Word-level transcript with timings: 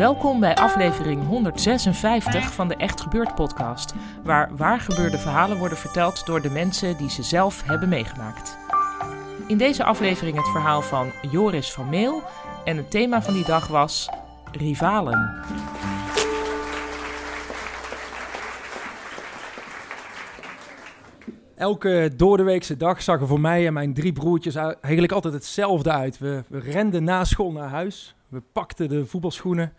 Welkom 0.00 0.40
bij 0.40 0.54
aflevering 0.54 1.26
156 1.26 2.52
van 2.54 2.68
de 2.68 2.76
Echt 2.76 3.00
Gebeurd 3.00 3.34
podcast, 3.34 3.94
waar 4.24 4.56
waargebeurde 4.56 5.18
verhalen 5.18 5.58
worden 5.58 5.78
verteld 5.78 6.26
door 6.26 6.40
de 6.40 6.50
mensen 6.50 6.96
die 6.96 7.10
ze 7.10 7.22
zelf 7.22 7.62
hebben 7.62 7.88
meegemaakt. 7.88 8.58
In 9.46 9.58
deze 9.58 9.84
aflevering 9.84 10.36
het 10.36 10.48
verhaal 10.48 10.82
van 10.82 11.10
Joris 11.30 11.72
van 11.72 11.88
Meel 11.88 12.22
en 12.64 12.76
het 12.76 12.90
thema 12.90 13.22
van 13.22 13.34
die 13.34 13.44
dag 13.44 13.66
was 13.68 14.08
rivalen. 14.52 15.44
Elke 21.56 22.10
doordeweekse 22.16 22.76
dag 22.76 23.02
zag 23.02 23.20
er 23.20 23.26
voor 23.26 23.40
mij 23.40 23.66
en 23.66 23.72
mijn 23.72 23.94
drie 23.94 24.12
broertjes 24.12 24.54
eigenlijk 24.54 25.12
altijd 25.12 25.34
hetzelfde 25.34 25.90
uit. 25.90 26.18
We, 26.18 26.42
we 26.48 26.58
renden 26.58 27.04
na 27.04 27.24
school 27.24 27.52
naar 27.52 27.68
huis. 27.68 28.14
We 28.30 28.42
pakten 28.52 28.88
de 28.88 29.06
voetbalschoenen, 29.06 29.72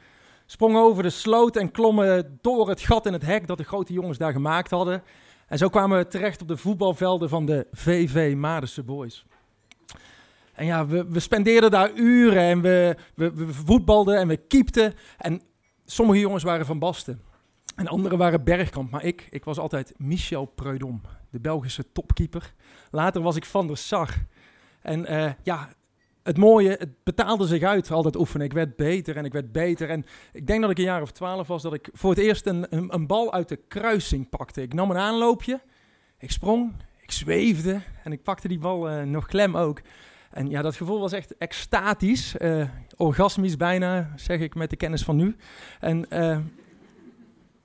sprongen 0.52 0.82
over 0.82 1.04
de 1.04 1.10
sloot 1.10 1.56
en 1.56 1.72
klommen 1.72 2.40
door 2.42 2.70
het 2.70 2.82
gat 2.82 3.06
in 3.06 3.14
het 3.14 3.26
hek 3.26 3.48
dat 3.48 3.58
de 3.58 3.64
grote 3.64 3.94
jongens 3.94 4.18
daar 4.18 4.32
gemaakt 4.32 4.72
hadden. 4.72 5.04
En 5.48 5.58
zo 5.58 5.70
kwamen 5.70 5.98
we 5.98 6.08
terecht 6.08 6.42
op 6.42 6.48
de 6.48 6.58
voetbalvelden 6.58 7.30
van 7.30 7.46
de 7.46 7.68
VV 7.72 8.34
Madense 8.36 8.84
Boys. 8.84 9.26
En 10.54 10.66
ja, 10.66 10.86
we, 10.86 11.06
we 11.06 11.20
spendeerden 11.20 11.72
daar 11.72 11.92
uren 11.94 12.42
en 12.42 12.62
we, 12.62 12.96
we, 13.16 13.54
voetbalden 13.54 14.18
en 14.18 14.28
we 14.28 14.38
kiepten. 14.38 14.94
En 15.18 15.42
sommige 15.86 16.20
jongens 16.20 16.44
waren 16.44 16.66
van 16.66 16.80
Basten. 16.80 17.22
En 17.76 17.88
anderen 17.88 18.18
waren 18.18 18.44
Bergkamp. 18.44 18.92
Maar 18.92 19.04
ik, 19.04 19.28
ik 19.30 19.46
was 19.46 19.58
altijd 19.58 19.94
Michel 19.98 20.46
Preudom, 20.46 21.02
de 21.30 21.40
Belgische 21.40 21.92
topkeeper. 21.92 22.54
Later 22.90 23.22
was 23.22 23.36
ik 23.36 23.46
Van 23.46 23.68
der 23.68 23.78
Sar. 23.78 24.26
En 24.82 25.14
uh, 25.14 25.32
ja, 25.44 25.70
het 26.24 26.38
mooie, 26.38 26.70
het 26.70 27.04
betaalde 27.04 27.48
zich 27.48 27.64
uit 27.64 27.92
altijd 27.92 28.16
oefenen. 28.16 28.46
Ik 28.46 28.54
werd 28.54 28.76
beter 28.76 29.18
en 29.18 29.26
ik 29.26 29.34
werd 29.34 29.52
beter. 29.52 29.90
En 29.90 30.06
ik 30.34 30.48
denk 30.48 30.62
dat 30.62 30.70
ik 30.70 30.78
een 30.78 30.84
jaar 30.84 31.02
of 31.02 31.12
twaalf 31.12 31.48
was 31.48 31.62
dat 31.62 31.74
ik 31.74 31.90
voor 31.94 32.10
het 32.10 32.20
eerst 32.20 32.46
een, 32.46 32.66
een, 32.70 32.94
een, 32.94 33.08
bal 33.08 33.34
uit 33.34 33.50
de 33.50 33.60
kruising 33.68 34.30
pakte. 34.30 34.62
Ik 34.62 34.74
nam 34.74 34.92
een 34.92 34.98
aanloopje, 34.98 35.62
ik 36.18 36.32
sprong, 36.32 36.74
ik 37.02 37.12
zweefde 37.12 37.82
en 38.04 38.12
ik 38.12 38.24
pakte 38.24 38.48
die 38.48 38.60
bal 38.60 38.92
uh, 38.92 39.04
nog 39.04 39.26
klem 39.26 39.58
ook. 39.58 39.82
En 40.32 40.50
ja, 40.50 40.62
dat 40.62 40.76
gevoel 40.76 41.00
was 41.00 41.12
echt 41.12 41.38
extatisch, 41.38 42.36
uh, 42.40 42.68
orgasmisch 42.98 43.58
bijna, 43.58 44.14
zeg 44.16 44.40
ik 44.40 44.56
met 44.56 44.70
de 44.70 44.76
kennis 44.76 45.04
van 45.04 45.16
nu. 45.16 45.36
En 45.80 46.06
uh, 46.10 46.38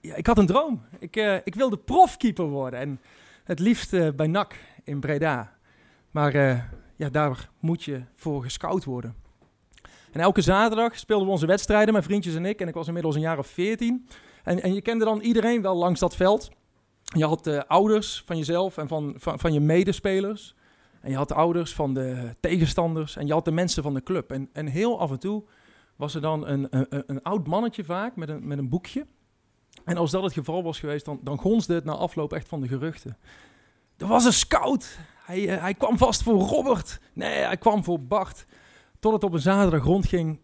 ja, 0.01 0.15
ik 0.15 0.27
had 0.27 0.39
een 0.39 0.47
droom. 0.47 0.83
Ik, 0.99 1.17
ik 1.45 1.55
wilde 1.55 1.79
profkeeper 1.79 2.45
worden 2.45 2.81
en 2.81 3.01
het 3.45 3.59
liefst 3.59 4.17
bij 4.17 4.27
NAC 4.27 4.55
in 4.85 5.01
Breda. 5.01 5.53
Maar 6.11 6.33
ja, 6.97 7.09
daar 7.09 7.51
moet 7.61 7.83
je 7.83 8.03
voor 8.15 8.43
gescout 8.43 8.85
worden. 8.85 9.15
En 10.13 10.21
elke 10.21 10.41
zaterdag 10.41 10.99
speelden 10.99 11.27
we 11.27 11.33
onze 11.33 11.47
wedstrijden, 11.47 11.93
mijn 11.93 12.05
vriendjes 12.05 12.35
en 12.35 12.45
ik. 12.45 12.61
En 12.61 12.69
ik 12.69 12.75
was 12.75 12.87
inmiddels 12.87 13.15
een 13.15 13.21
jaar 13.21 13.39
of 13.39 13.47
veertien. 13.47 14.09
En, 14.45 14.63
en 14.63 14.75
je 14.75 14.81
kende 14.81 15.05
dan 15.05 15.21
iedereen 15.21 15.63
wel 15.63 15.77
langs 15.77 16.01
dat 16.01 16.17
veld. 16.17 16.51
Je 17.03 17.25
had 17.25 17.45
de 17.45 17.69
ouders 17.69 18.23
van 18.27 18.37
jezelf 18.37 18.79
en 18.79 18.89
van, 18.89 19.15
van, 19.17 19.39
van 19.39 19.53
je 19.53 19.61
medespelers. 19.61 20.55
En 21.01 21.11
je 21.11 21.17
had 21.17 21.29
de 21.29 21.35
ouders 21.35 21.75
van 21.75 21.95
de 21.95 22.37
tegenstanders. 22.41 23.17
En 23.17 23.27
je 23.27 23.33
had 23.33 23.45
de 23.45 23.51
mensen 23.51 23.83
van 23.83 23.95
de 23.95 24.03
club. 24.03 24.31
En, 24.31 24.49
en 24.53 24.67
heel 24.67 25.01
af 25.01 25.11
en 25.11 25.19
toe 25.19 25.45
was 25.97 26.15
er 26.15 26.21
dan 26.21 26.47
een, 26.47 26.67
een, 26.71 27.05
een 27.07 27.23
oud 27.23 27.47
mannetje 27.47 27.85
vaak 27.85 28.17
met 28.17 28.29
een, 28.29 28.47
met 28.47 28.59
een 28.59 28.69
boekje. 28.69 29.07
En 29.85 29.97
als 29.97 30.11
dat 30.11 30.23
het 30.23 30.33
geval 30.33 30.63
was 30.63 30.79
geweest, 30.79 31.05
dan, 31.05 31.21
dan 31.23 31.39
gonsde 31.39 31.75
het 31.75 31.85
na 31.85 31.93
afloop 31.93 32.33
echt 32.33 32.49
van 32.49 32.61
de 32.61 32.69
geruchten. 32.69 33.17
Er 33.97 34.07
was 34.07 34.25
een 34.25 34.33
scout. 34.33 34.99
Hij, 35.27 35.41
uh, 35.41 35.61
hij 35.61 35.75
kwam 35.75 35.99
vast 35.99 36.23
voor 36.23 36.39
Robert. 36.41 37.01
Nee, 37.13 37.39
hij 37.39 37.57
kwam 37.57 37.85
voor 37.85 38.01
Bart. 38.01 38.47
Tot 38.99 39.13
het 39.13 39.25
op 39.25 39.33
een 39.33 39.41
zaterdag 39.41 39.85
rondging. 39.85 40.41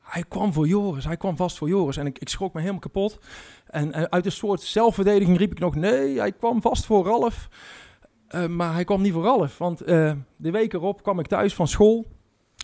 Hij 0.00 0.24
kwam 0.28 0.52
voor 0.52 0.66
Joris. 0.66 1.04
Hij 1.04 1.16
kwam 1.16 1.36
vast 1.36 1.58
voor 1.58 1.68
Joris. 1.68 1.96
En 1.96 2.06
ik, 2.06 2.18
ik 2.18 2.28
schrok 2.28 2.52
me 2.52 2.60
helemaal 2.60 2.80
kapot. 2.80 3.18
En 3.66 3.88
uh, 3.88 4.02
uit 4.02 4.26
een 4.26 4.32
soort 4.32 4.60
zelfverdediging 4.60 5.38
riep 5.38 5.50
ik 5.50 5.58
nog: 5.58 5.74
nee, 5.74 6.18
hij 6.18 6.32
kwam 6.32 6.62
vast 6.62 6.86
voor 6.86 7.04
Ralf. 7.04 7.48
Uh, 8.30 8.46
maar 8.46 8.72
hij 8.72 8.84
kwam 8.84 9.02
niet 9.02 9.12
voor 9.12 9.22
Ralf. 9.22 9.58
Want 9.58 9.78
de 9.78 10.50
week 10.50 10.72
erop 10.72 11.02
kwam 11.02 11.18
ik 11.18 11.26
thuis 11.26 11.54
van 11.54 11.68
school. 11.68 12.06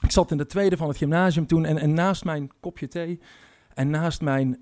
Ik 0.02 0.10
zat 0.10 0.30
in 0.30 0.36
de 0.36 0.46
tweede 0.46 0.76
van 0.76 0.88
het 0.88 0.96
gymnasium 0.96 1.46
toen. 1.46 1.64
En, 1.64 1.94
naast 1.94 2.24
mijn 2.24 2.50
kopje 2.60 2.88
thee 2.88 3.20
en 3.74 3.90
naast 3.90 4.20
mijn 4.20 4.58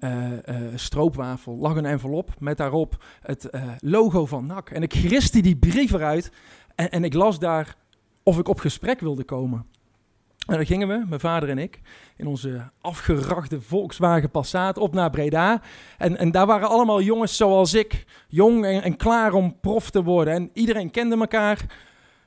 stroopwafel 0.74 1.56
lag 1.56 1.76
een 1.76 1.86
envelop 1.86 2.30
met 2.38 2.56
daarop 2.56 3.04
het 3.20 3.50
logo 3.78 4.26
van 4.26 4.46
NAC. 4.46 4.70
En 4.70 4.82
ik 4.82 4.94
griste 4.94 5.40
die 5.40 5.56
brief 5.56 5.92
eruit 5.92 6.32
en, 6.74 7.04
ik 7.04 7.14
las 7.14 7.38
daar 7.38 7.76
of 8.22 8.38
ik 8.38 8.48
op 8.48 8.60
gesprek 8.60 9.00
wilde 9.00 9.24
komen. 9.24 9.66
En 10.46 10.56
dan 10.56 10.66
gingen 10.66 10.88
we, 10.88 11.04
mijn 11.08 11.20
vader 11.20 11.48
en 11.48 11.58
ik, 11.58 11.80
in 12.16 12.26
onze 12.26 12.70
afgerachte 12.80 13.60
Volkswagen 13.60 14.30
Passat 14.30 14.78
op 14.78 14.94
naar 14.94 15.10
Breda. 15.10 15.60
En, 15.98 16.16
en 16.16 16.30
daar 16.30 16.46
waren 16.46 16.68
allemaal 16.68 17.02
jongens 17.02 17.36
zoals 17.36 17.74
ik, 17.74 18.04
jong 18.28 18.64
en, 18.64 18.82
en 18.82 18.96
klaar 18.96 19.32
om 19.32 19.60
prof 19.60 19.90
te 19.90 20.02
worden. 20.02 20.34
En 20.34 20.50
iedereen 20.52 20.90
kende 20.90 21.16
elkaar, 21.16 21.66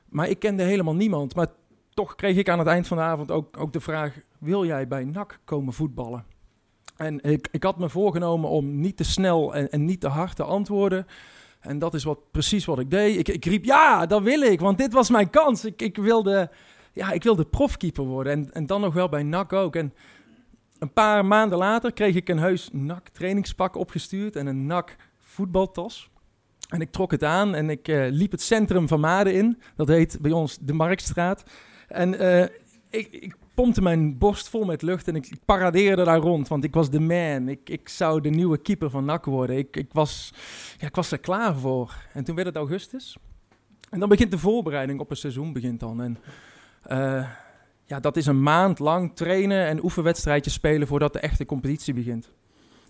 maar 0.08 0.28
ik 0.28 0.38
kende 0.38 0.62
helemaal 0.62 0.94
niemand. 0.94 1.34
Maar 1.34 1.46
toch 1.94 2.14
kreeg 2.14 2.36
ik 2.36 2.48
aan 2.48 2.58
het 2.58 2.68
eind 2.68 2.86
van 2.86 2.96
de 2.96 3.02
avond 3.02 3.30
ook, 3.30 3.58
ook 3.58 3.72
de 3.72 3.80
vraag, 3.80 4.20
wil 4.38 4.66
jij 4.66 4.88
bij 4.88 5.04
NAC 5.04 5.40
komen 5.44 5.72
voetballen? 5.72 6.24
En 6.96 7.20
ik, 7.20 7.48
ik 7.50 7.62
had 7.62 7.78
me 7.78 7.88
voorgenomen 7.88 8.50
om 8.50 8.80
niet 8.80 8.96
te 8.96 9.04
snel 9.04 9.54
en, 9.54 9.70
en 9.70 9.84
niet 9.84 10.00
te 10.00 10.08
hard 10.08 10.36
te 10.36 10.42
antwoorden. 10.42 11.06
En 11.66 11.78
dat 11.78 11.94
is 11.94 12.04
wat, 12.04 12.18
precies 12.30 12.64
wat 12.64 12.78
ik 12.78 12.90
deed. 12.90 13.18
Ik, 13.18 13.28
ik 13.28 13.44
riep, 13.44 13.64
ja, 13.64 14.06
dat 14.06 14.22
wil 14.22 14.40
ik, 14.40 14.60
want 14.60 14.78
dit 14.78 14.92
was 14.92 15.10
mijn 15.10 15.30
kans. 15.30 15.64
Ik, 15.64 15.82
ik, 15.82 15.96
wilde, 15.96 16.50
ja, 16.92 17.12
ik 17.12 17.22
wilde 17.22 17.44
profkeeper 17.44 18.04
worden 18.04 18.32
en, 18.32 18.52
en 18.52 18.66
dan 18.66 18.80
nog 18.80 18.94
wel 18.94 19.08
bij 19.08 19.22
NAC 19.22 19.52
ook. 19.52 19.76
En 19.76 19.94
een 20.78 20.92
paar 20.92 21.24
maanden 21.24 21.58
later 21.58 21.92
kreeg 21.92 22.14
ik 22.14 22.28
een 22.28 22.38
heus 22.38 22.68
NAC 22.72 23.08
trainingspak 23.08 23.76
opgestuurd 23.76 24.36
en 24.36 24.46
een 24.46 24.66
NAC 24.66 24.96
voetbaltas. 25.20 26.10
En 26.68 26.80
ik 26.80 26.90
trok 26.90 27.10
het 27.10 27.24
aan 27.24 27.54
en 27.54 27.70
ik 27.70 27.88
uh, 27.88 28.06
liep 28.10 28.30
het 28.30 28.42
centrum 28.42 28.88
van 28.88 29.00
Maden 29.00 29.34
in. 29.34 29.60
Dat 29.76 29.88
heet 29.88 30.18
bij 30.20 30.32
ons 30.32 30.58
de 30.60 30.72
Marktstraat. 30.72 31.42
En 31.88 32.20
ik, 32.90 33.08
ik 33.12 33.36
pompte 33.56 33.82
mijn 33.82 34.18
borst 34.18 34.48
vol 34.48 34.64
met 34.64 34.82
lucht 34.82 35.08
en 35.08 35.16
ik 35.16 35.32
paradeerde 35.44 36.04
daar 36.04 36.18
rond, 36.18 36.48
want 36.48 36.64
ik 36.64 36.74
was 36.74 36.90
de 36.90 37.00
man. 37.00 37.48
Ik, 37.48 37.68
ik 37.70 37.88
zou 37.88 38.20
de 38.20 38.28
nieuwe 38.28 38.58
keeper 38.58 38.90
van 38.90 39.04
NAC 39.04 39.24
worden. 39.24 39.56
Ik, 39.56 39.76
ik, 39.76 39.92
was, 39.92 40.32
ja, 40.78 40.86
ik 40.86 40.94
was 40.94 41.12
er 41.12 41.18
klaar 41.18 41.54
voor. 41.56 41.94
En 42.12 42.24
toen 42.24 42.34
werd 42.34 42.46
het 42.46 42.56
augustus. 42.56 43.16
En 43.90 43.98
dan 44.00 44.08
begint 44.08 44.30
de 44.30 44.38
voorbereiding 44.38 45.00
op 45.00 45.10
een 45.10 45.16
seizoen 45.16 45.52
begint 45.52 45.80
dan. 45.80 46.02
En 46.02 46.18
uh, 46.90 47.30
ja, 47.84 48.00
dat 48.00 48.16
is 48.16 48.26
een 48.26 48.42
maand 48.42 48.78
lang 48.78 49.16
trainen 49.16 49.66
en 49.66 49.84
oefenwedstrijdjes 49.84 50.54
spelen 50.54 50.86
voordat 50.86 51.12
de 51.12 51.18
echte 51.18 51.46
competitie 51.46 51.94
begint. 51.94 52.32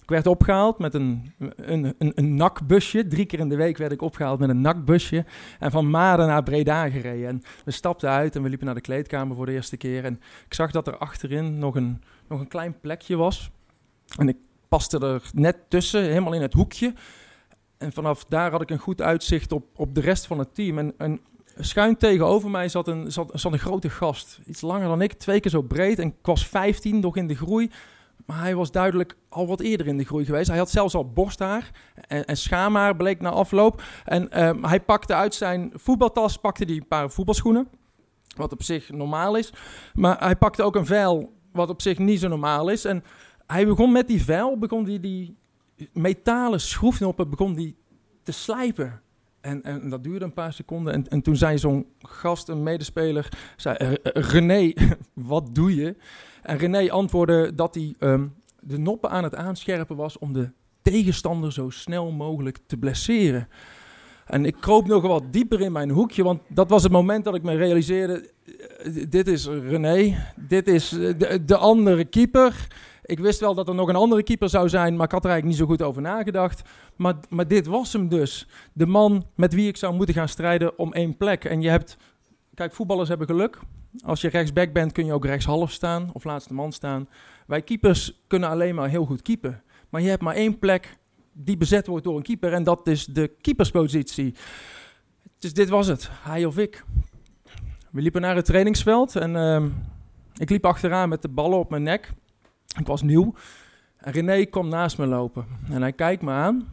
Ik 0.06 0.12
werd 0.12 0.26
opgehaald 0.26 0.78
met 0.78 0.94
een, 0.94 1.32
een, 1.56 1.94
een, 1.98 2.12
een 2.14 2.34
nakbusje. 2.34 3.06
Drie 3.06 3.26
keer 3.26 3.38
in 3.38 3.48
de 3.48 3.56
week 3.56 3.76
werd 3.76 3.92
ik 3.92 4.02
opgehaald 4.02 4.38
met 4.38 4.48
een 4.48 4.60
nakbusje. 4.60 5.24
En 5.58 5.70
van 5.70 5.90
Maden 5.90 6.26
naar 6.26 6.42
Breda 6.42 6.90
gereden. 6.90 7.28
En 7.28 7.42
we 7.64 7.70
stapten 7.70 8.10
uit 8.10 8.36
en 8.36 8.42
we 8.42 8.48
liepen 8.48 8.66
naar 8.66 8.74
de 8.74 8.80
kleedkamer 8.80 9.36
voor 9.36 9.46
de 9.46 9.52
eerste 9.52 9.76
keer. 9.76 10.04
En 10.04 10.20
ik 10.46 10.54
zag 10.54 10.70
dat 10.70 10.86
er 10.86 10.96
achterin 10.96 11.58
nog 11.58 11.74
een, 11.74 12.02
nog 12.28 12.40
een 12.40 12.48
klein 12.48 12.80
plekje 12.80 13.16
was. 13.16 13.50
En 14.18 14.28
ik 14.28 14.36
paste 14.68 14.98
er 14.98 15.30
net 15.34 15.56
tussen, 15.68 16.02
helemaal 16.02 16.32
in 16.32 16.42
het 16.42 16.52
hoekje. 16.52 16.94
En 17.78 17.92
vanaf 17.92 18.24
daar 18.24 18.50
had 18.50 18.60
ik 18.62 18.70
een 18.70 18.78
goed 18.78 19.02
uitzicht 19.02 19.52
op, 19.52 19.66
op 19.76 19.94
de 19.94 20.00
rest 20.00 20.26
van 20.26 20.38
het 20.38 20.54
team. 20.54 20.92
En, 20.98 21.20
schuin 21.58 21.96
tegenover 21.96 22.50
mij 22.50 22.68
zat 22.68 22.88
een, 22.88 23.12
zat, 23.12 23.30
zat 23.34 23.52
een 23.52 23.58
grote 23.58 23.90
gast. 23.90 24.40
Iets 24.46 24.60
langer 24.60 24.88
dan 24.88 25.02
ik, 25.02 25.12
twee 25.12 25.40
keer 25.40 25.50
zo 25.50 25.62
breed. 25.62 25.98
En 25.98 26.06
ik 26.06 26.14
was 26.22 26.46
15, 26.46 27.00
nog 27.00 27.16
in 27.16 27.26
de 27.26 27.36
groei. 27.36 27.70
Maar 28.26 28.40
hij 28.40 28.54
was 28.54 28.70
duidelijk 28.70 29.16
al 29.28 29.46
wat 29.46 29.60
eerder 29.60 29.86
in 29.86 29.98
de 29.98 30.04
groei 30.04 30.24
geweest. 30.24 30.48
Hij 30.48 30.58
had 30.58 30.70
zelfs 30.70 30.94
al 30.94 31.10
borsthaar 31.12 31.70
en, 31.94 32.24
en 32.24 32.36
schaamhaar, 32.36 32.96
bleek 32.96 33.20
na 33.20 33.30
afloop. 33.30 33.82
En 34.04 34.46
um, 34.46 34.64
hij 34.64 34.80
pakte 34.80 35.14
uit 35.14 35.34
zijn 35.34 35.72
voetbaltas 35.74 36.36
pakte 36.36 36.64
die 36.64 36.80
een 36.80 36.86
paar 36.86 37.10
voetbalschoenen. 37.10 37.68
wat 38.36 38.52
op 38.52 38.62
zich 38.62 38.90
normaal 38.90 39.36
is. 39.36 39.52
Maar 39.94 40.18
hij 40.18 40.36
pakte 40.36 40.62
ook 40.62 40.76
een 40.76 40.86
vijl, 40.86 41.32
wat 41.52 41.68
op 41.68 41.82
zich 41.82 41.98
niet 41.98 42.20
zo 42.20 42.28
normaal 42.28 42.68
is. 42.68 42.84
En 42.84 43.04
hij 43.46 43.66
begon 43.66 43.92
met 43.92 44.08
die 44.08 44.22
vijl, 44.22 44.58
begon 44.58 44.84
die, 44.84 45.00
die 45.00 45.36
metalen 45.92 46.60
schroefnoppen, 46.60 47.30
begon 47.30 47.54
die 47.54 47.76
te 48.22 48.32
slijpen. 48.32 49.00
En, 49.46 49.62
en 49.62 49.88
dat 49.88 50.04
duurde 50.04 50.24
een 50.24 50.32
paar 50.32 50.52
seconden. 50.52 50.92
En, 50.92 51.08
en 51.08 51.22
toen 51.22 51.36
zei 51.36 51.58
zo'n 51.58 51.86
gast, 51.98 52.48
een 52.48 52.62
medespeler, 52.62 53.28
zei, 53.56 53.76
"Eh, 53.76 53.92
eh, 53.92 53.96
René, 54.02 54.72
wat 55.14 55.54
doe 55.54 55.74
je? 55.74 55.96
En 56.42 56.58
René 56.58 56.90
antwoordde 56.90 57.54
dat 57.54 57.74
hij 57.74 57.94
ehm, 57.98 58.26
de 58.60 58.78
noppen 58.78 59.10
aan 59.10 59.24
het 59.24 59.34
aanscherpen 59.34 59.96
was 59.96 60.18
om 60.18 60.32
de 60.32 60.50
tegenstander 60.82 61.52
zo 61.52 61.70
snel 61.70 62.12
mogelijk 62.12 62.58
te 62.66 62.76
blesseren. 62.76 63.48
En 64.24 64.44
ik 64.44 64.56
kroop 64.60 64.86
nog 64.86 65.02
wat 65.02 65.32
dieper 65.32 65.60
in 65.60 65.72
mijn 65.72 65.90
hoekje, 65.90 66.22
want 66.22 66.40
dat 66.48 66.70
was 66.70 66.82
het 66.82 66.92
moment 66.92 67.24
dat 67.24 67.34
ik 67.34 67.42
me 67.42 67.54
realiseerde: 67.54 68.30
eh, 68.82 69.04
dit 69.08 69.28
is 69.28 69.46
René, 69.46 70.16
dit 70.36 70.68
is 70.68 70.88
de 71.44 71.56
andere 71.56 72.04
keeper. 72.04 72.66
Ik 73.06 73.18
wist 73.18 73.40
wel 73.40 73.54
dat 73.54 73.68
er 73.68 73.74
nog 73.74 73.88
een 73.88 73.96
andere 73.96 74.22
keeper 74.22 74.48
zou 74.48 74.68
zijn, 74.68 74.96
maar 74.96 75.06
ik 75.06 75.12
had 75.12 75.24
er 75.24 75.30
eigenlijk 75.30 75.58
niet 75.58 75.68
zo 75.68 75.74
goed 75.74 75.86
over 75.86 76.02
nagedacht. 76.02 76.62
Maar, 76.96 77.14
maar 77.28 77.48
dit 77.48 77.66
was 77.66 77.92
hem 77.92 78.08
dus. 78.08 78.48
De 78.72 78.86
man 78.86 79.26
met 79.34 79.54
wie 79.54 79.68
ik 79.68 79.76
zou 79.76 79.94
moeten 79.94 80.14
gaan 80.14 80.28
strijden 80.28 80.78
om 80.78 80.92
één 80.92 81.16
plek. 81.16 81.44
En 81.44 81.60
je 81.60 81.68
hebt, 81.68 81.96
kijk, 82.54 82.74
voetballers 82.74 83.08
hebben 83.08 83.26
geluk. 83.26 83.58
Als 84.04 84.20
je 84.20 84.28
rechtsback 84.28 84.72
bent, 84.72 84.92
kun 84.92 85.06
je 85.06 85.12
ook 85.12 85.24
rechtshalf 85.24 85.70
staan 85.70 86.10
of 86.12 86.24
laatste 86.24 86.54
man 86.54 86.72
staan. 86.72 87.08
Wij 87.46 87.62
keepers 87.62 88.24
kunnen 88.26 88.48
alleen 88.48 88.74
maar 88.74 88.88
heel 88.88 89.04
goed 89.04 89.22
keepen. 89.22 89.62
Maar 89.88 90.00
je 90.00 90.08
hebt 90.08 90.22
maar 90.22 90.34
één 90.34 90.58
plek 90.58 90.96
die 91.32 91.56
bezet 91.56 91.86
wordt 91.86 92.04
door 92.04 92.16
een 92.16 92.22
keeper. 92.22 92.52
En 92.52 92.64
dat 92.64 92.88
is 92.88 93.04
de 93.04 93.30
keeperspositie. 93.40 94.34
Dus 95.38 95.52
dit 95.52 95.68
was 95.68 95.86
het, 95.86 96.08
hij 96.12 96.44
of 96.44 96.58
ik. 96.58 96.84
We 97.90 98.00
liepen 98.00 98.20
naar 98.20 98.36
het 98.36 98.44
trainingsveld 98.44 99.16
en 99.16 99.36
ehm, 99.36 99.68
ik 100.36 100.50
liep 100.50 100.66
achteraan 100.66 101.08
met 101.08 101.22
de 101.22 101.28
ballen 101.28 101.58
op 101.58 101.70
mijn 101.70 101.82
nek. 101.82 102.12
Ik 102.78 102.86
was 102.86 103.02
nieuw. 103.02 103.34
En 103.96 104.12
René 104.12 104.44
kwam 104.44 104.68
naast 104.68 104.98
me 104.98 105.06
lopen. 105.06 105.46
En 105.70 105.82
hij 105.82 105.92
kijkt 105.92 106.22
me 106.22 106.30
aan. 106.30 106.68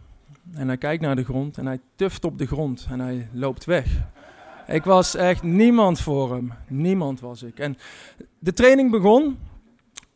En 0.53 0.67
hij 0.67 0.77
kijkt 0.77 1.01
naar 1.01 1.15
de 1.15 1.23
grond. 1.23 1.57
En 1.57 1.65
hij 1.65 1.79
tuft 1.95 2.25
op 2.25 2.38
de 2.38 2.45
grond. 2.45 2.88
En 2.89 3.00
hij 3.00 3.27
loopt 3.31 3.65
weg. 3.65 4.01
Ik 4.67 4.83
was 4.83 5.15
echt 5.15 5.44
niemand 5.44 6.00
voor 6.00 6.33
hem. 6.33 6.53
Niemand 6.67 7.19
was 7.19 7.44
ik. 7.44 7.59
En 7.59 7.77
de 8.39 8.53
training 8.53 8.91
begon. 8.91 9.38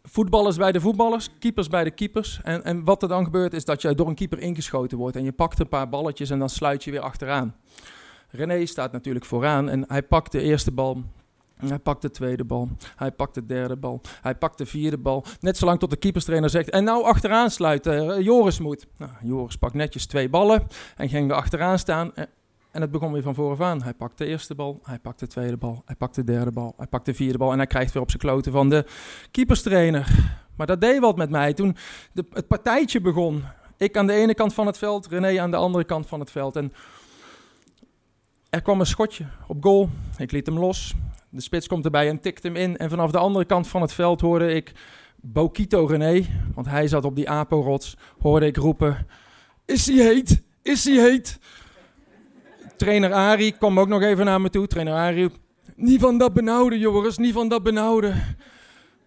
Voetballers 0.03 0.57
bij 0.57 0.71
de 0.71 0.81
voetballers, 0.81 1.29
keepers 1.39 1.67
bij 1.67 1.83
de 1.83 1.91
keepers. 1.91 2.39
En, 2.43 2.63
en 2.63 2.83
wat 2.83 3.01
er 3.01 3.09
dan 3.09 3.23
gebeurt 3.23 3.53
is 3.53 3.65
dat 3.65 3.81
je 3.81 3.95
door 3.95 4.07
een 4.07 4.15
keeper 4.15 4.39
ingeschoten 4.39 4.97
wordt. 4.97 5.15
En 5.15 5.23
je 5.23 5.31
pakt 5.31 5.59
een 5.59 5.67
paar 5.67 5.89
balletjes 5.89 6.29
en 6.29 6.39
dan 6.39 6.49
sluit 6.49 6.83
je 6.83 6.91
weer 6.91 6.99
achteraan. 6.99 7.55
René 8.29 8.65
staat 8.65 8.91
natuurlijk 8.91 9.25
vooraan 9.25 9.69
en 9.69 9.83
hij 9.87 10.03
pakt 10.03 10.31
de 10.31 10.41
eerste 10.41 10.71
bal. 10.71 11.03
Hij 11.65 11.79
pakt 11.79 12.01
de 12.01 12.11
tweede 12.11 12.43
bal. 12.43 12.69
Hij 12.95 13.11
pakt 13.11 13.33
de 13.33 13.45
derde 13.45 13.75
bal. 13.77 14.01
Hij 14.21 14.35
pakt 14.35 14.57
de 14.57 14.65
vierde 14.65 14.97
bal. 14.97 15.25
Net 15.39 15.57
zolang 15.57 15.79
tot 15.79 15.89
de 15.89 15.97
keeperstrainer 15.97 16.49
zegt. 16.49 16.69
En 16.69 16.83
nou 16.83 17.03
achteraan 17.03 17.49
sluiten. 17.49 18.11
eh, 18.15 18.21
Joris 18.23 18.59
moet. 18.59 18.87
Nou, 18.97 19.11
Joris 19.23 19.55
pakt 19.55 19.73
netjes 19.73 20.05
twee 20.05 20.29
ballen. 20.29 20.67
En 20.95 21.09
ging 21.09 21.27
weer 21.27 21.35
achteraan 21.35 21.79
staan. 21.79 22.11
En 22.71 22.81
het 22.81 22.91
begon 22.91 23.11
weer 23.11 23.21
van 23.21 23.35
vooraf 23.35 23.61
aan. 23.61 23.83
Hij 23.83 23.93
pakt 23.93 24.17
de 24.17 24.25
eerste 24.25 24.55
bal. 24.55 24.79
Hij 24.83 24.99
pakt 24.99 25.19
de 25.19 25.27
tweede 25.27 25.57
bal. 25.57 25.81
Hij 25.85 25.95
pakt 25.95 26.15
de 26.15 26.23
derde 26.23 26.51
bal. 26.51 26.73
Hij 26.77 26.87
pakt 26.87 27.05
de 27.05 27.13
vierde 27.13 27.37
bal. 27.37 27.51
En 27.51 27.57
hij 27.57 27.67
krijgt 27.67 27.93
weer 27.93 28.01
op 28.01 28.09
zijn 28.09 28.21
kloten 28.21 28.51
van 28.51 28.69
de 28.69 28.85
keeperstrainer. 29.31 30.07
Maar 30.55 30.67
dat 30.67 30.81
deed 30.81 30.99
wat 30.99 31.17
met 31.17 31.29
mij. 31.29 31.53
Toen 31.53 31.75
de, 32.13 32.25
het 32.33 32.47
partijtje 32.47 33.01
begon. 33.01 33.43
Ik 33.77 33.97
aan 33.97 34.07
de 34.07 34.13
ene 34.13 34.33
kant 34.33 34.53
van 34.53 34.65
het 34.65 34.77
veld. 34.77 35.07
René 35.07 35.41
aan 35.41 35.51
de 35.51 35.57
andere 35.57 35.83
kant 35.83 36.07
van 36.07 36.19
het 36.19 36.31
veld. 36.31 36.55
En 36.55 36.73
er 38.49 38.61
kwam 38.61 38.79
een 38.79 38.85
schotje 38.85 39.25
op 39.47 39.63
goal. 39.63 39.89
Ik 40.17 40.31
liet 40.31 40.45
hem 40.45 40.59
los. 40.59 40.95
De 41.29 41.41
spits 41.41 41.67
komt 41.67 41.85
erbij 41.85 42.09
en 42.09 42.19
tikt 42.19 42.43
hem 42.43 42.55
in. 42.55 42.77
En 42.77 42.89
vanaf 42.89 43.11
de 43.11 43.17
andere 43.17 43.45
kant 43.45 43.67
van 43.67 43.81
het 43.81 43.93
veld 43.93 44.21
hoorde 44.21 44.53
ik 44.53 44.71
Bokito 45.15 45.85
René, 45.85 46.25
want 46.53 46.67
hij 46.67 46.87
zat 46.87 47.05
op 47.05 47.15
die 47.15 47.29
Apo-rots, 47.29 47.97
hoorde 48.19 48.45
ik 48.45 48.57
roepen: 48.57 49.07
Is 49.65 49.85
hij 49.85 50.05
heet? 50.05 50.43
Is 50.61 50.85
hij 50.85 51.09
heet? 51.09 51.39
Trainer 52.77 53.13
Ari 53.13 53.51
kwam 53.51 53.79
ook 53.79 53.87
nog 53.87 54.01
even 54.01 54.25
naar 54.25 54.41
me 54.41 54.49
toe. 54.49 54.67
Trainer 54.67 54.93
Ari 54.93 55.29
Niet 55.75 55.99
van 55.99 56.17
dat 56.17 56.33
benauwde, 56.33 56.79
Joris, 56.79 57.17
niet 57.17 57.33
van 57.33 57.49
dat 57.49 57.63
benauwde. 57.63 58.13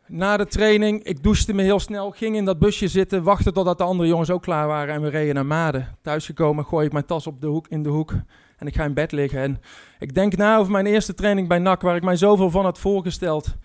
Na 0.07 0.37
de 0.37 0.47
training, 0.47 1.03
ik 1.03 1.23
douchte 1.23 1.53
me 1.53 1.63
heel 1.63 1.81
snel, 1.81 2.11
ging 2.11 2.37
in 2.37 2.45
dat 2.45 2.59
busje 2.59 2.89
zitten, 2.89 3.23
wachtte 3.23 3.53
totdat 3.53 3.79
de 3.79 3.85
andere 3.85 4.09
jongens 4.09 4.31
ook 4.31 4.43
klaar 4.43 4.67
waren 4.67 4.95
en 4.95 5.03
we 5.03 5.09
reden 5.09 5.35
naar 5.35 5.47
Maden. 5.47 5.97
Thuisgekomen 6.03 6.65
gooi 6.65 6.87
ik 6.87 6.93
mijn 6.93 7.05
tas 7.05 7.27
op 7.27 7.41
de 7.41 7.47
hoek, 7.47 7.69
in 7.69 7.83
de 7.83 7.89
hoek 7.89 8.13
en 8.61 8.67
ik 8.67 8.75
ga 8.75 8.85
in 8.85 8.95
bed 8.95 9.13
liggen. 9.13 9.41
En 9.41 9.61
ik 9.99 10.15
denk 10.15 10.37
na 10.37 10.57
over 10.57 10.73
mijn 10.73 10.87
eerste 10.87 11.15
training 11.15 11.49
bij 11.49 11.59
NAC, 11.59 11.83
waar 11.83 11.97
ik 11.97 12.03
mij 12.03 12.17
zoveel 12.17 12.51
van 12.51 12.65
had 12.65 12.79
voorgesteld. 12.79 13.57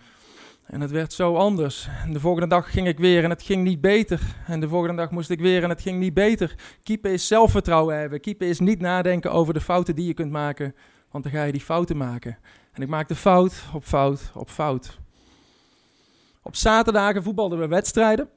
En 0.66 0.80
het 0.80 0.90
werd 0.90 1.12
zo 1.12 1.36
anders. 1.36 1.88
En 2.04 2.12
de 2.12 2.20
volgende 2.20 2.48
dag 2.48 2.70
ging 2.70 2.86
ik 2.86 2.98
weer 2.98 3.24
en 3.24 3.30
het 3.30 3.42
ging 3.42 3.62
niet 3.62 3.80
beter. 3.80 4.20
En 4.46 4.60
de 4.60 4.68
volgende 4.68 4.96
dag 4.96 5.10
moest 5.10 5.30
ik 5.30 5.40
weer 5.40 5.62
en 5.62 5.68
het 5.68 5.82
ging 5.82 5.98
niet 5.98 6.14
beter. 6.14 6.54
Keeper 6.82 7.12
is 7.12 7.26
zelfvertrouwen 7.26 7.98
hebben. 7.98 8.20
Keeper 8.20 8.48
is 8.48 8.58
niet 8.58 8.80
nadenken 8.80 9.32
over 9.32 9.54
de 9.54 9.60
fouten 9.60 9.94
die 9.94 10.06
je 10.06 10.14
kunt 10.14 10.30
maken. 10.30 10.74
Want 11.10 11.24
dan 11.24 11.32
ga 11.32 11.44
je 11.44 11.52
die 11.52 11.60
fouten 11.60 11.96
maken. 11.96 12.38
En 12.72 12.82
ik 12.82 12.88
maakte 12.88 13.14
fout 13.14 13.64
op 13.74 13.84
fout 13.84 14.30
op 14.34 14.50
fout. 14.50 14.98
Op 16.42 16.56
zaterdagen 16.56 17.22
voetbalden 17.22 17.58
we 17.58 17.66
wedstrijden. 17.66 18.28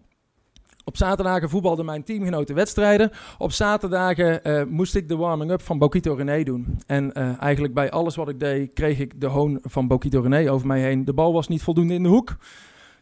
Op 0.83 0.97
zaterdagen 0.97 1.49
voetbalden 1.49 1.85
mijn 1.85 2.03
teamgenoten 2.03 2.55
wedstrijden. 2.55 3.11
Op 3.37 3.51
zaterdagen 3.51 4.43
eh, 4.43 4.63
moest 4.65 4.95
ik 4.95 5.07
de 5.07 5.15
warming-up 5.15 5.61
van 5.61 5.77
Bokito 5.77 6.13
René 6.13 6.43
doen. 6.43 6.79
En 6.85 7.13
eh, 7.13 7.41
eigenlijk 7.41 7.73
bij 7.73 7.91
alles 7.91 8.15
wat 8.15 8.29
ik 8.29 8.39
deed, 8.39 8.73
kreeg 8.73 8.99
ik 8.99 9.21
de 9.21 9.27
hoon 9.27 9.59
van 9.61 9.87
Bokito 9.87 10.21
René 10.21 10.51
over 10.51 10.67
mij 10.67 10.81
heen. 10.81 11.05
De 11.05 11.13
bal 11.13 11.33
was 11.33 11.47
niet 11.47 11.63
voldoende 11.63 11.93
in 11.93 12.03
de 12.03 12.09
hoek. 12.09 12.37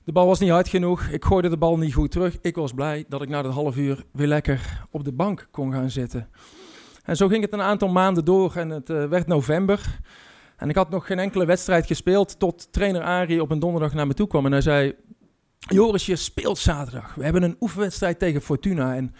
De 0.03 0.11
bal 0.11 0.27
was 0.27 0.39
niet 0.39 0.49
hard 0.49 0.67
genoeg. 0.67 1.01
Ik 1.01 1.25
gooide 1.25 1.49
de 1.49 1.57
bal 1.57 1.77
niet 1.77 1.93
goed 1.93 2.11
terug. 2.11 2.37
Ik 2.41 2.55
was 2.55 2.73
blij 2.73 3.05
dat 3.07 3.21
ik 3.21 3.29
na 3.29 3.41
dat 3.41 3.53
half 3.53 3.77
uur 3.77 4.03
weer 4.11 4.27
lekker 4.27 4.87
op 4.91 5.03
de 5.03 5.11
bank 5.11 5.47
kon 5.51 5.71
gaan 5.71 5.89
zitten. 5.89 6.29
En 7.03 7.15
zo 7.15 7.27
ging 7.27 7.41
het 7.41 7.53
een 7.53 7.61
aantal 7.61 7.87
maanden 7.87 8.25
door 8.25 8.55
en 8.55 8.69
het 8.69 8.89
eh, 8.89 9.05
werd 9.05 9.27
november. 9.27 9.99
En 10.57 10.69
ik 10.69 10.75
had 10.75 10.89
nog 10.89 11.05
geen 11.05 11.19
enkele 11.19 11.45
wedstrijd 11.45 11.85
gespeeld 11.85 12.39
tot 12.39 12.71
trainer 12.71 13.01
Ari 13.01 13.39
op 13.39 13.51
een 13.51 13.59
donderdag 13.59 13.93
naar 13.93 14.07
me 14.07 14.13
toe 14.13 14.27
kwam. 14.27 14.45
En 14.45 14.51
hij 14.51 14.61
zei, 14.61 14.95
Joris, 15.67 16.05
je 16.05 16.15
speelt 16.15 16.57
zaterdag. 16.57 17.15
We 17.15 17.23
hebben 17.23 17.43
een 17.43 17.55
oefenwedstrijd 17.59 18.19
tegen 18.19 18.41
Fortuna. 18.41 18.95
En 18.95 19.15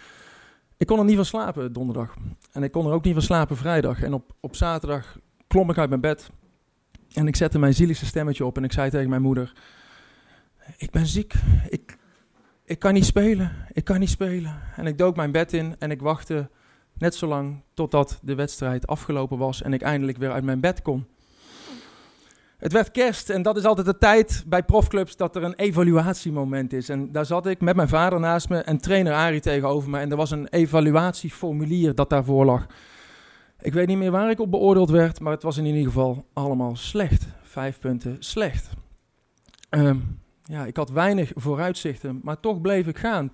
ik 0.77 0.87
kon 0.87 0.99
er 0.99 1.05
niet 1.05 1.15
van 1.15 1.25
slapen 1.25 1.73
donderdag. 1.73 2.15
En 2.51 2.63
ik 2.63 2.71
kon 2.71 2.85
er 2.85 2.91
ook 2.91 3.03
niet 3.03 3.13
van 3.13 3.21
slapen 3.21 3.57
vrijdag. 3.57 4.01
En 4.03 4.13
op, 4.13 4.33
op 4.39 4.55
zaterdag 4.55 5.17
klom 5.47 5.69
ik 5.69 5.77
uit 5.77 5.89
mijn 5.89 6.01
bed. 6.01 6.29
En 7.13 7.27
ik 7.27 7.35
zette 7.35 7.59
mijn 7.59 7.73
zieligste 7.73 8.05
stemmetje 8.05 8.45
op. 8.45 8.57
En 8.57 8.63
ik 8.63 8.71
zei 8.71 8.89
tegen 8.89 9.09
mijn 9.09 9.21
moeder: 9.21 9.53
Ik 10.77 10.91
ben 10.91 11.07
ziek. 11.07 11.33
Ik, 11.69 11.97
ik 12.63 12.79
kan 12.79 12.93
niet 12.93 13.05
spelen. 13.05 13.51
Ik 13.71 13.83
kan 13.83 13.99
niet 13.99 14.09
spelen. 14.09 14.61
En 14.75 14.87
ik 14.87 14.97
dook 14.97 15.15
mijn 15.15 15.31
bed 15.31 15.53
in. 15.53 15.75
En 15.79 15.91
ik 15.91 16.01
wachtte 16.01 16.49
net 16.93 17.15
zo 17.15 17.27
lang 17.27 17.63
totdat 17.73 18.19
de 18.21 18.35
wedstrijd 18.35 18.87
afgelopen 18.87 19.37
was. 19.37 19.61
En 19.61 19.73
ik 19.73 19.81
eindelijk 19.81 20.17
weer 20.17 20.31
uit 20.31 20.43
mijn 20.43 20.59
bed 20.59 20.81
kon. 20.81 21.07
Het 22.57 22.71
werd 22.71 22.91
kerst 22.91 23.29
en 23.29 23.41
dat 23.41 23.57
is 23.57 23.63
altijd 23.63 23.87
de 23.87 23.97
tijd 23.97 24.43
bij 24.47 24.63
profclubs 24.63 25.15
dat 25.15 25.35
er 25.35 25.43
een 25.43 25.55
evaluatiemoment 25.55 26.73
is. 26.73 26.89
En 26.89 27.11
daar 27.11 27.25
zat 27.25 27.47
ik 27.47 27.61
met 27.61 27.75
mijn 27.75 27.87
vader 27.87 28.19
naast 28.19 28.49
me 28.49 28.57
en 28.57 28.77
trainer 28.77 29.13
Arie 29.13 29.39
tegenover 29.39 29.89
me. 29.89 29.99
En 29.99 30.11
er 30.11 30.17
was 30.17 30.31
een 30.31 30.47
evaluatieformulier 30.47 31.95
dat 31.95 32.09
daarvoor 32.09 32.45
lag. 32.45 32.65
Ik 33.61 33.73
weet 33.73 33.87
niet 33.87 33.97
meer 33.97 34.11
waar 34.11 34.29
ik 34.29 34.39
op 34.39 34.51
beoordeeld 34.51 34.89
werd, 34.89 35.19
maar 35.19 35.33
het 35.33 35.43
was 35.43 35.57
in 35.57 35.65
ieder 35.65 35.83
geval 35.83 36.25
allemaal 36.33 36.75
slecht. 36.75 37.27
Vijf 37.41 37.79
punten 37.79 38.15
slecht. 38.19 38.69
Ehm, 39.69 39.97
ja, 40.43 40.65
ik 40.65 40.77
had 40.77 40.89
weinig 40.89 41.31
vooruitzichten, 41.35 42.19
maar 42.23 42.39
toch 42.39 42.61
bleef 42.61 42.87
ik 42.87 42.97
gaan. 42.97 43.33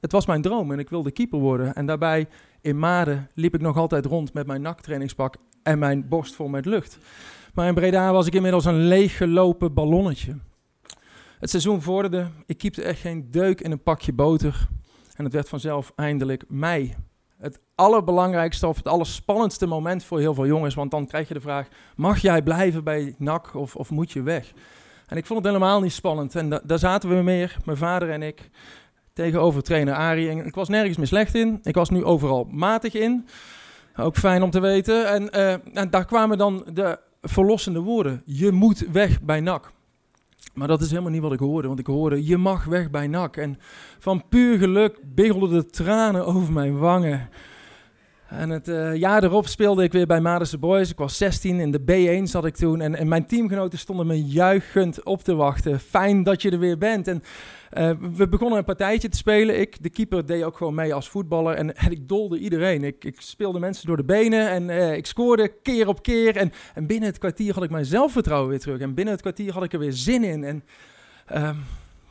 Het 0.00 0.12
was 0.12 0.26
mijn 0.26 0.42
droom 0.42 0.72
en 0.72 0.78
ik 0.78 0.90
wilde 0.90 1.10
keeper 1.10 1.38
worden. 1.38 1.74
En 1.74 1.86
daarbij 1.86 2.28
in 2.60 2.78
Maden 2.78 3.30
liep 3.34 3.54
ik 3.54 3.60
nog 3.60 3.76
altijd 3.76 4.06
rond 4.06 4.32
met 4.32 4.46
mijn 4.46 4.62
naktrainingspak 4.62 5.36
en 5.62 5.78
mijn 5.78 6.08
borst 6.08 6.34
vol 6.34 6.48
met 6.48 6.66
lucht. 6.66 6.98
Maar 7.54 7.66
in 7.66 7.74
Breda 7.74 8.12
was 8.12 8.26
ik 8.26 8.34
inmiddels 8.34 8.64
een 8.64 8.86
leeggelopen 8.86 9.74
ballonnetje. 9.74 10.36
Het 11.38 11.50
seizoen 11.50 11.82
vorderde, 11.82 12.26
ik 12.46 12.58
keepte 12.58 12.82
echt 12.82 13.00
geen 13.00 13.30
deuk 13.30 13.60
in 13.60 13.70
een 13.70 13.82
pakje 13.82 14.12
boter. 14.12 14.68
En 15.16 15.24
het 15.24 15.32
werd 15.32 15.48
vanzelf 15.48 15.92
eindelijk 15.96 16.44
mei. 16.48 16.94
Het 17.38 17.60
allerbelangrijkste 17.74 18.66
of 18.66 18.76
het 18.76 18.88
allerspannendste 18.88 19.66
moment 19.66 20.04
voor 20.04 20.18
heel 20.18 20.34
veel 20.34 20.46
jongens. 20.46 20.74
Want 20.74 20.90
dan 20.90 21.06
krijg 21.06 21.28
je 21.28 21.34
de 21.34 21.40
vraag, 21.40 21.68
mag 21.96 22.18
jij 22.18 22.42
blijven 22.42 22.84
bij 22.84 23.14
NAC 23.18 23.54
of, 23.54 23.76
of 23.76 23.90
moet 23.90 24.12
je 24.12 24.22
weg? 24.22 24.52
En 25.06 25.16
ik 25.16 25.26
vond 25.26 25.38
het 25.38 25.48
helemaal 25.52 25.80
niet 25.80 25.92
spannend. 25.92 26.34
En 26.34 26.48
da 26.48 26.60
daar 26.64 26.78
zaten 26.78 27.08
we 27.08 27.22
meer, 27.22 27.56
mijn 27.64 27.76
vader 27.76 28.10
en 28.10 28.22
ik, 28.22 28.50
tegenover 29.12 29.62
trainer 29.62 29.94
Arie. 29.94 30.44
Ik 30.44 30.54
was 30.54 30.68
nergens 30.68 30.96
meer 30.96 31.06
slecht 31.06 31.34
in. 31.34 31.58
Ik 31.62 31.74
was 31.74 31.90
nu 31.90 32.04
overal 32.04 32.46
matig 32.50 32.94
in. 32.94 33.26
Ook 33.96 34.16
fijn 34.16 34.42
om 34.42 34.50
te 34.50 34.60
weten. 34.60 35.08
En, 35.08 35.28
uh, 35.34 35.76
en 35.76 35.90
daar 35.90 36.04
kwamen 36.04 36.38
dan 36.38 36.66
de 36.72 36.98
verlossende 37.24 37.80
woorden. 37.80 38.22
Je 38.24 38.52
moet 38.52 38.86
weg 38.92 39.22
bij 39.22 39.40
NAC. 39.40 39.72
Maar 40.54 40.68
dat 40.68 40.80
is 40.80 40.90
helemaal 40.90 41.10
niet 41.10 41.22
wat 41.22 41.32
ik 41.32 41.38
hoorde, 41.38 41.68
want 41.68 41.80
ik 41.80 41.86
hoorde, 41.86 42.24
je 42.24 42.36
mag 42.36 42.64
weg 42.64 42.90
bij 42.90 43.06
NAC. 43.06 43.36
En 43.36 43.58
van 43.98 44.28
puur 44.28 44.58
geluk 44.58 44.98
biggelden 45.14 45.50
de 45.50 45.66
tranen 45.66 46.26
over 46.26 46.52
mijn 46.52 46.78
wangen. 46.78 47.28
En 48.28 48.50
het 48.50 48.68
uh, 48.68 48.96
jaar 48.96 49.24
erop 49.24 49.46
speelde 49.46 49.82
ik 49.82 49.92
weer 49.92 50.06
bij 50.06 50.20
Madense 50.20 50.58
Boys. 50.58 50.90
Ik 50.90 50.98
was 50.98 51.16
16, 51.16 51.60
in 51.60 51.70
de 51.70 51.80
B1 51.80 52.22
zat 52.22 52.44
ik 52.44 52.56
toen. 52.56 52.80
En, 52.80 52.94
en 52.94 53.08
mijn 53.08 53.26
teamgenoten 53.26 53.78
stonden 53.78 54.06
me 54.06 54.24
juichend 54.24 55.04
op 55.04 55.22
te 55.22 55.34
wachten. 55.34 55.80
Fijn 55.80 56.22
dat 56.22 56.42
je 56.42 56.50
er 56.50 56.58
weer 56.58 56.78
bent. 56.78 57.08
En 57.08 57.22
uh, 57.78 57.90
we 58.16 58.28
begonnen 58.28 58.58
een 58.58 58.64
partijtje 58.64 59.08
te 59.08 59.16
spelen. 59.16 59.60
Ik, 59.60 59.82
de 59.82 59.90
keeper, 59.90 60.26
deed 60.26 60.42
ook 60.42 60.56
gewoon 60.56 60.74
mee 60.74 60.94
als 60.94 61.08
voetballer. 61.08 61.54
En, 61.54 61.90
ik 61.90 62.08
dolde 62.08 62.38
iedereen. 62.38 62.84
Ik, 62.84 63.04
ik, 63.04 63.20
speelde 63.20 63.58
mensen 63.58 63.86
door 63.86 63.96
de 63.96 64.04
benen 64.04 64.50
en 64.50 64.68
uh, 64.68 64.96
ik 64.96 65.06
scoorde 65.06 65.52
keer 65.62 65.88
op 65.88 66.02
keer. 66.02 66.36
En, 66.36 66.52
en, 66.74 66.86
binnen 66.86 67.08
het 67.08 67.18
kwartier 67.18 67.54
had 67.54 67.62
ik 67.62 67.70
mijn 67.70 67.84
zelfvertrouwen 67.84 68.50
weer 68.50 68.60
terug. 68.60 68.80
En 68.80 68.94
binnen 68.94 69.14
het 69.14 69.22
kwartier 69.22 69.52
had 69.52 69.64
ik 69.64 69.72
er 69.72 69.78
weer 69.78 69.92
zin 69.92 70.24
in. 70.24 70.44
En 70.44 70.64
uh, 71.34 71.50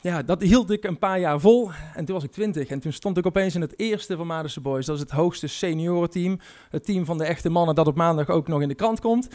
ja, 0.04 0.22
dat 0.22 0.42
hield 0.42 0.72
ik 0.72 0.84
een 0.84 0.98
paar 0.98 1.20
jaar 1.20 1.40
vol. 1.40 1.72
En 1.96 2.06
toen 2.06 2.16
was 2.16 2.24
ik 2.24 2.32
twintig. 2.32 2.68
En 2.68 2.80
toen 2.80 2.94
stond 2.94 3.18
ik 3.18 3.26
opeens 3.26 3.56
in 3.56 3.62
het 3.62 3.80
eerste 3.80 4.16
van 4.16 4.28
Madense 4.28 4.62
Boys. 4.62 4.86
Dat 4.86 4.96
is 4.96 5.02
het 5.02 5.12
hoogste 5.12 5.48
seniorenteam. 5.48 6.40
Het 6.70 6.86
team 6.86 7.06
van 7.06 7.18
de 7.18 7.24
echte 7.24 7.50
mannen 7.50 7.76
dat 7.76 7.88
op 7.88 7.96
maandag 7.96 8.30
ook 8.30 8.48
nog 8.48 8.62
in 8.62 8.68
de 8.68 8.76
krant 8.76 9.00
komt. 9.00 9.28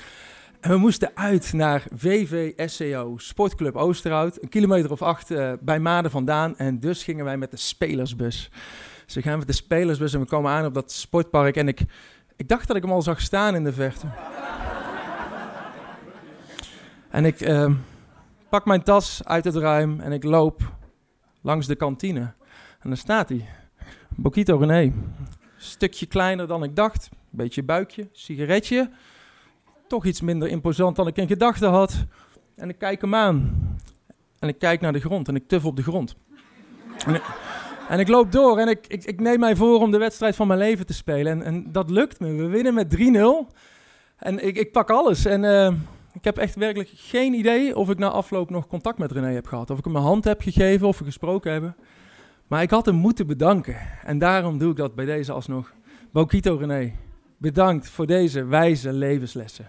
En 0.60 0.70
we 0.70 0.76
moesten 0.76 1.10
uit 1.14 1.52
naar 1.52 1.86
VVSCO, 1.94 3.14
Sportclub 3.16 3.76
Oosterhout. 3.76 4.42
Een 4.42 4.48
kilometer 4.48 4.90
of 4.90 5.02
acht 5.02 5.30
uh, 5.30 5.52
bij 5.60 5.78
Maden 5.80 6.10
vandaan. 6.10 6.56
En 6.56 6.80
dus 6.80 7.04
gingen 7.04 7.24
wij 7.24 7.36
met 7.36 7.50
de 7.50 7.56
spelersbus. 7.56 8.50
Dus 9.04 9.14
we 9.14 9.22
gaan 9.22 9.38
met 9.38 9.46
de 9.46 9.52
spelersbus 9.52 10.14
en 10.14 10.20
we 10.20 10.26
komen 10.26 10.50
aan 10.50 10.66
op 10.66 10.74
dat 10.74 10.92
sportpark. 10.92 11.56
En 11.56 11.68
ik, 11.68 11.80
ik 12.36 12.48
dacht 12.48 12.66
dat 12.66 12.76
ik 12.76 12.82
hem 12.82 12.92
al 12.92 13.02
zag 13.02 13.20
staan 13.20 13.54
in 13.54 13.64
de 13.64 13.72
verte. 13.72 14.06
en 17.10 17.24
ik 17.24 17.40
uh, 17.40 17.70
pak 18.48 18.64
mijn 18.64 18.82
tas 18.82 19.24
uit 19.24 19.44
het 19.44 19.56
ruim 19.56 20.00
en 20.00 20.12
ik 20.12 20.24
loop 20.24 20.72
langs 21.40 21.66
de 21.66 21.76
kantine. 21.76 22.32
En 22.80 22.88
daar 22.88 22.96
staat 22.96 23.28
hij. 23.28 23.48
Bokito 24.08 24.56
René. 24.56 24.92
Stukje 25.56 26.06
kleiner 26.06 26.46
dan 26.46 26.62
ik 26.62 26.76
dacht. 26.76 27.08
Beetje 27.30 27.62
buikje, 27.62 28.08
sigaretje 28.12 28.90
toch 29.88 30.04
iets 30.04 30.20
minder 30.20 30.48
imposant 30.48 30.96
dan 30.96 31.06
ik 31.06 31.16
in 31.16 31.26
gedachten 31.26 31.70
had. 31.70 32.04
En 32.54 32.68
ik 32.68 32.78
kijk 32.78 33.00
hem 33.00 33.14
aan. 33.14 33.58
En 34.38 34.48
ik 34.48 34.58
kijk 34.58 34.80
naar 34.80 34.92
de 34.92 35.00
grond 35.00 35.28
en 35.28 35.36
ik 35.36 35.48
tuf 35.48 35.64
op 35.64 35.76
de 35.76 35.82
grond. 35.82 36.16
En 37.06 37.14
ik, 37.14 37.22
en 37.88 37.98
ik 37.98 38.08
loop 38.08 38.32
door 38.32 38.58
en 38.58 38.68
ik, 38.68 38.86
ik, 38.86 39.04
ik, 39.04 39.20
neem 39.20 39.40
mij 39.40 39.56
voor 39.56 39.80
om 39.80 39.90
de 39.90 39.98
wedstrijd 39.98 40.36
van 40.36 40.46
mijn 40.46 40.58
leven 40.58 40.86
te 40.86 40.94
spelen. 40.94 41.32
En, 41.32 41.42
en 41.42 41.72
dat 41.72 41.90
lukt 41.90 42.20
me. 42.20 42.34
We 42.34 42.46
winnen 42.46 42.74
met 42.74 42.96
3-0. 42.96 43.00
En 44.16 44.46
ik, 44.46 44.72
pak 44.72 44.90
alles. 44.90 45.24
En 45.24 45.42
uh, 45.42 45.72
ik 46.12 46.24
heb 46.24 46.36
echt 46.36 46.54
werkelijk 46.54 46.90
geen 46.94 47.34
idee 47.34 47.76
of 47.76 47.90
ik 47.90 47.98
na 47.98 48.08
afloop 48.10 48.50
nog 48.50 48.66
contact 48.66 48.98
met 48.98 49.12
René 49.12 49.32
heb 49.32 49.46
gehad. 49.46 49.70
Of 49.70 49.78
ik 49.78 49.84
hem 49.84 49.92
mijn 49.92 50.04
hand 50.04 50.24
heb 50.24 50.40
gegeven 50.40 50.86
of 50.86 50.98
we 50.98 51.04
gesproken 51.04 51.52
hebben. 51.52 51.76
Maar 52.46 52.62
ik 52.62 52.70
had 52.70 52.86
hem 52.86 52.94
moeten 52.94 53.26
bedanken. 53.26 53.76
En 54.04 54.18
daarom 54.18 54.58
doe 54.58 54.70
ik 54.70 54.76
dat 54.76 54.94
bij 54.94 55.04
deze 55.04 55.32
alsnog. 55.32 55.72
Bokito 56.12 56.56
René, 56.56 56.92
bedankt 57.36 57.88
voor 57.88 58.06
deze 58.06 58.44
wijze 58.44 58.92
levenslessen. 58.92 59.66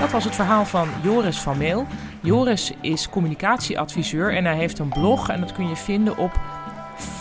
Dat 0.00 0.10
was 0.10 0.24
het 0.24 0.34
verhaal 0.34 0.64
van 0.64 0.88
Joris 1.02 1.40
van 1.40 1.58
Meel. 1.58 1.86
Joris 2.22 2.72
is 2.80 3.08
communicatieadviseur 3.08 4.36
en 4.36 4.44
hij 4.44 4.56
heeft 4.56 4.78
een 4.78 4.88
blog 4.88 5.28
en 5.28 5.40
dat 5.40 5.52
kun 5.52 5.68
je 5.68 5.76
vinden 5.76 6.16
op 6.16 6.40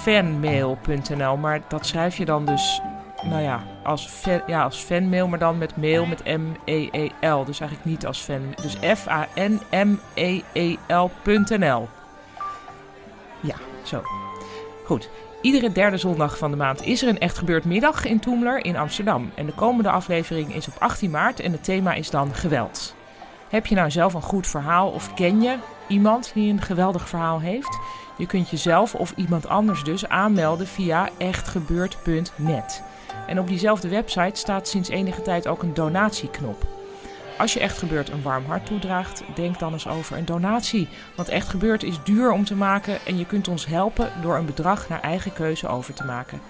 fanmail.nl. 0.01 1.38
Maar 1.38 1.62
dat 1.68 1.86
schrijf 1.86 2.18
je 2.18 2.25
dan 2.25 2.46
dus, 2.46 2.82
nou 3.24 3.41
ja, 3.41 3.63
als, 3.84 4.08
fan, 4.08 4.41
ja, 4.48 4.63
als 4.63 4.77
fanmail, 4.77 5.27
maar 5.27 5.39
dan 5.39 5.58
met 5.58 5.77
mail 5.77 6.06
met 6.06 6.24
M-E-E-L. 6.24 7.46
Dus 7.46 7.60
eigenlijk 7.60 7.89
niet 7.89 8.06
als 8.06 8.20
fan. 8.20 8.56
Dus 8.62 8.77
F-A-N-M-E-E-L.nl. 8.98 9.58
Ja, 13.39 13.56
zo. 13.84 14.01
Goed. 14.86 15.10
Iedere 15.41 15.72
derde 15.72 15.98
zondag 15.98 16.38
van 16.38 16.51
de 16.51 16.58
maand 16.58 16.86
is 16.86 17.01
er 17.01 17.10
een 17.10 17.20
Echt 17.20 17.38
Gebeurd 17.38 17.65
middag 17.65 18.06
in 18.06 18.20
Toemler 18.20 18.65
in 18.65 18.77
Amsterdam. 18.77 19.32
En 19.36 19.46
de 19.46 19.53
komende 19.53 19.89
aflevering 19.89 20.56
is 20.56 20.68
op 20.68 20.74
18 20.79 21.10
maart 21.12 21.39
en 21.39 21.51
het 21.51 21.63
thema 21.63 21.94
is 21.94 22.10
dan 22.10 22.34
geweld. 22.34 22.96
Heb 23.50 23.65
je 23.65 23.75
nou 23.75 23.91
zelf 23.91 24.13
een 24.13 24.22
goed 24.22 24.48
verhaal 24.48 24.89
of 24.89 25.13
ken 25.13 25.41
je 25.41 25.56
iemand 25.89 26.31
die 26.34 26.51
een 26.51 26.62
geweldig 26.62 27.10
verhaal 27.10 27.39
heeft? 27.39 27.79
Je 28.17 28.25
kunt 28.25 28.50
jezelf 28.50 28.96
of 28.96 29.13
iemand 29.15 29.48
anders 29.48 29.84
dus 29.84 30.08
aanmelden 30.08 30.67
via 30.67 31.10
echtgebeurd.net. 31.17 32.84
En 33.27 33.39
op 33.39 33.48
diezelfde 33.48 33.89
website 33.89 34.39
staat 34.39 34.67
sinds 34.67 34.89
enige 34.89 35.22
tijd 35.22 35.48
ook 35.48 35.63
een 35.63 35.74
donatieknop. 35.74 36.67
Als 37.38 37.53
je 37.53 37.60
echt 37.60 37.77
gebeurd 37.77 38.10
een 38.10 38.22
warm 38.22 38.46
hart 38.46 38.65
toedraagt, 38.65 39.24
denk 39.36 39.60
dan 39.60 39.74
eens 39.74 39.88
over 39.88 40.17
een 40.17 40.25
donatie. 40.25 40.89
Want 41.15 41.29
echt 41.29 41.50
gebeurd 41.50 41.84
is 41.84 42.03
duur 42.03 42.31
om 42.31 42.46
te 42.46 42.55
maken 42.55 43.05
en 43.05 43.17
je 43.17 43.25
kunt 43.25 43.48
ons 43.48 43.65
helpen 43.65 44.12
door 44.22 44.36
een 44.36 44.46
bedrag 44.46 44.89
naar 44.89 45.01
eigen 45.01 45.34
keuze 45.34 45.67
over 45.67 45.93
te 45.93 46.05
maken. 46.05 46.41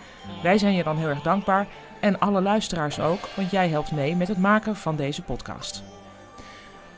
Wij 0.43 0.57
zijn 0.57 0.73
je 0.73 0.83
dan 0.83 0.97
heel 0.97 1.07
erg 1.07 1.21
dankbaar 1.21 1.67
en 1.99 2.19
alle 2.19 2.41
luisteraars 2.41 2.99
ook, 2.99 3.29
want 3.35 3.51
jij 3.51 3.69
helpt 3.69 3.91
mee 3.91 4.15
met 4.15 4.27
het 4.27 4.37
maken 4.37 4.75
van 4.75 4.95
deze 4.95 5.21
podcast. 5.21 5.98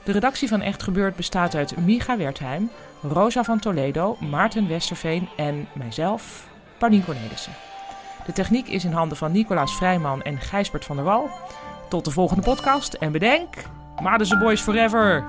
De 0.03 0.11
redactie 0.11 0.47
van 0.47 0.61
Echt 0.61 0.83
Gebeurd 0.83 1.15
bestaat 1.15 1.55
uit 1.55 1.77
Miga 1.77 2.17
Wertheim, 2.17 2.69
Rosa 3.01 3.43
van 3.43 3.59
Toledo, 3.59 4.17
Maarten 4.19 4.67
Westerveen 4.67 5.29
en 5.37 5.67
mijzelf, 5.73 6.47
Paulien 6.77 7.05
Cornelissen. 7.05 7.53
De 8.25 8.31
techniek 8.31 8.67
is 8.67 8.85
in 8.85 8.91
handen 8.91 9.17
van 9.17 9.31
Nicolaas 9.31 9.75
Vrijman 9.75 10.21
en 10.21 10.41
Gijsbert 10.41 10.85
van 10.85 10.95
der 10.95 11.05
Wal. 11.05 11.29
Tot 11.89 12.05
de 12.05 12.11
volgende 12.11 12.43
podcast 12.43 12.93
en 12.93 13.11
bedenk... 13.11 13.55
Madense 14.01 14.37
Boys 14.37 14.61
Forever! 14.61 15.25